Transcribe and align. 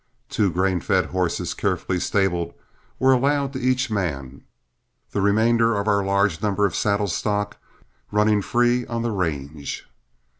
Two 0.29 0.49
grain 0.51 0.79
fed 0.81 1.05
horses, 1.05 1.53
carefully 1.53 1.99
stabled, 1.99 2.55
were 2.97 3.13
allowed 3.13 3.53
to 3.53 3.61
each 3.61 3.91
man, 3.91 4.43
the 5.11 5.21
remainder 5.21 5.77
of 5.77 5.87
our 5.87 6.03
large 6.03 6.41
number 6.41 6.65
of 6.65 6.73
saddle 6.75 7.07
stock 7.07 7.57
running 8.11 8.41
free 8.41 8.83
on 8.87 9.03
the 9.03 9.11
range. 9.11 9.87